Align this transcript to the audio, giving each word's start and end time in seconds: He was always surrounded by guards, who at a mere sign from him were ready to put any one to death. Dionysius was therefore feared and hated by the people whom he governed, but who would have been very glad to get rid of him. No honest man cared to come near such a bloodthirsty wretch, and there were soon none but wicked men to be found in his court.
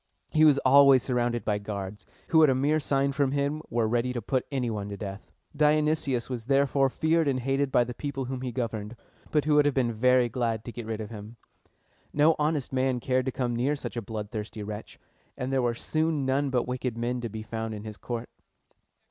He 0.31 0.45
was 0.45 0.57
always 0.65 1.03
surrounded 1.03 1.45
by 1.45 1.59
guards, 1.59 2.07
who 2.29 2.41
at 2.43 2.49
a 2.49 2.55
mere 2.55 2.79
sign 2.79 3.11
from 3.11 3.33
him 3.33 3.61
were 3.69 3.87
ready 3.87 4.13
to 4.13 4.19
put 4.19 4.47
any 4.51 4.67
one 4.71 4.89
to 4.89 4.97
death. 4.97 5.29
Dionysius 5.55 6.27
was 6.27 6.45
therefore 6.45 6.89
feared 6.89 7.27
and 7.27 7.39
hated 7.41 7.71
by 7.71 7.83
the 7.83 7.93
people 7.93 8.25
whom 8.25 8.41
he 8.41 8.51
governed, 8.51 8.95
but 9.29 9.45
who 9.45 9.53
would 9.53 9.65
have 9.65 9.75
been 9.75 9.93
very 9.93 10.27
glad 10.27 10.65
to 10.65 10.71
get 10.71 10.87
rid 10.87 11.01
of 11.01 11.11
him. 11.11 11.35
No 12.13 12.35
honest 12.39 12.73
man 12.73 12.99
cared 12.99 13.27
to 13.27 13.31
come 13.31 13.55
near 13.55 13.75
such 13.75 13.95
a 13.95 14.01
bloodthirsty 14.01 14.63
wretch, 14.63 14.97
and 15.37 15.53
there 15.53 15.61
were 15.61 15.75
soon 15.75 16.25
none 16.25 16.49
but 16.49 16.67
wicked 16.67 16.97
men 16.97 17.21
to 17.21 17.29
be 17.29 17.43
found 17.43 17.75
in 17.75 17.83
his 17.83 17.97
court. 17.97 18.29